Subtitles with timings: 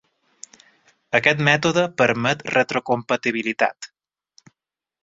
[1.19, 3.91] Aquest mètode permet retrocompatibilitat.